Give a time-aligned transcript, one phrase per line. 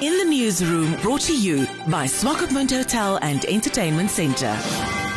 [0.00, 4.54] In the newsroom, brought to you by Swakopmund Hotel and Entertainment Centre.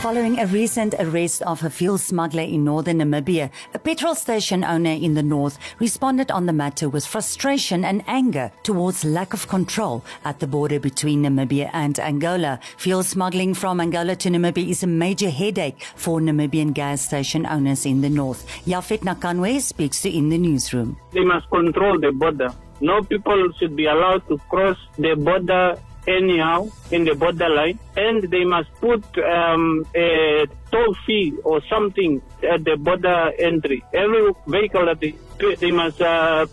[0.00, 4.92] Following a recent arrest of a fuel smuggler in northern Namibia, a petrol station owner
[4.92, 10.02] in the north responded on the matter with frustration and anger towards lack of control
[10.24, 12.58] at the border between Namibia and Angola.
[12.78, 17.84] Fuel smuggling from Angola to Namibia is a major headache for Namibian gas station owners
[17.84, 18.46] in the north.
[18.64, 20.96] Jafet Nakanue speaks to In the Newsroom.
[21.12, 22.48] They must control the border.
[22.82, 28.44] No people should be allowed to cross the border anyhow in the borderline, and they
[28.44, 33.84] must put um, a toll fee or something at the border entry.
[33.94, 35.14] Every vehicle that they,
[35.60, 36.46] they must uh,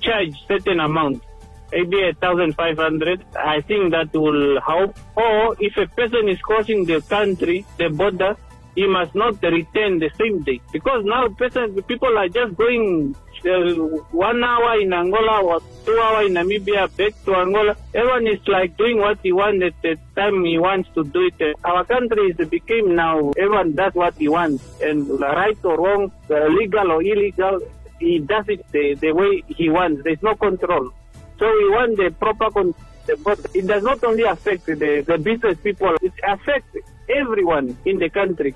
[0.00, 1.24] charge certain amount.
[1.72, 3.24] Maybe a thousand five hundred.
[3.34, 4.96] I think that will help.
[5.16, 8.36] Or if a person is crossing the country, the border,
[8.76, 13.72] he must not return the same day because now person, people are just going uh,
[14.12, 17.74] one hour in Angola or two hour in Namibia back to Angola.
[17.94, 21.56] Everyone is like doing what he wants at the time he wants to do it.
[21.64, 26.46] Our country is became now everyone does what he wants and right or wrong, uh,
[26.48, 27.60] legal or illegal,
[27.98, 30.02] he does it the, the way he wants.
[30.04, 30.90] There's no control.
[31.38, 32.74] So we want the proper control.
[33.22, 36.76] But it does not only affect the, the business people, it affects
[37.08, 38.54] everyone in the country.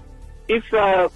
[0.48, 1.08] If uh,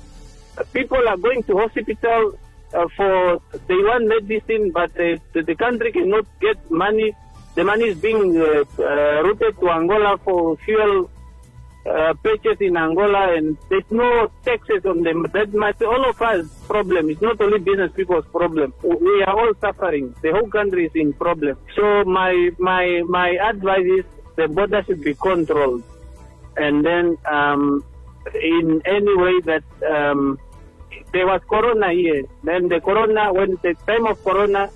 [0.73, 2.39] people are going to hospital
[2.73, 7.15] uh, for they want medicine, but uh, the, country cannot get money,
[7.55, 11.11] the money is being uh, uh, routed to Angola for fuel
[11.87, 15.27] uh, purchase in Angola, and there's no taxes on them.
[15.33, 17.11] That might be all of us problem.
[17.11, 18.73] It's not only business people's problem.
[18.83, 20.15] We are all suffering.
[20.23, 21.59] The whole country is in problem.
[21.77, 24.05] So my my my advice is
[24.37, 25.83] the border should be controlled,
[26.57, 27.85] and then um,
[28.35, 30.39] in any way that um,
[31.13, 32.25] there was corona here.
[32.43, 34.71] Then the corona, when the time of corona,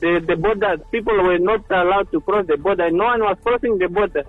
[0.00, 2.90] the, the border, people were not allowed to cross the border.
[2.90, 4.24] No one was crossing the border.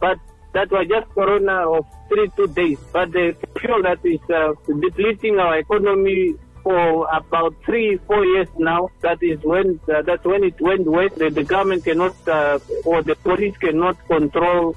[0.00, 0.18] But
[0.58, 2.78] that was just corona of three, two days.
[2.92, 6.34] But the fuel that is uh, depleting our economy
[6.64, 11.14] for about three, four years now, that is when, uh, that's when it went west.
[11.14, 14.76] The, the government cannot, uh, or the police cannot control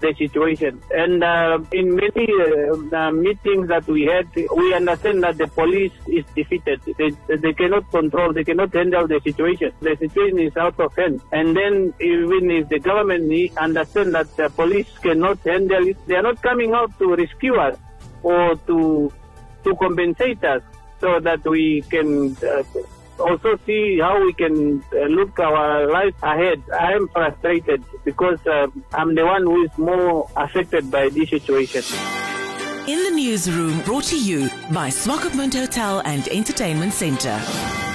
[0.00, 0.80] the situation.
[0.90, 5.92] And uh, in many uh, uh, meetings that we had, we understand that the police
[6.06, 6.80] is defeated.
[6.98, 9.72] They, they cannot control, they cannot handle the situation.
[9.80, 11.20] The situation is out of hand.
[11.32, 16.22] And then even if the government understand that the police cannot handle it, they are
[16.22, 17.76] not coming out to rescue us
[18.22, 19.12] or to
[19.64, 20.62] to compensate us
[21.00, 22.62] so that we can uh,
[23.20, 26.62] also see how we can uh, look our life ahead.
[26.78, 31.82] I am frustrated because uh, I'm the one who is more affected by this situation.
[32.88, 37.89] In the newsroom, brought to you by Swakopmund Hotel and Entertainment Centre.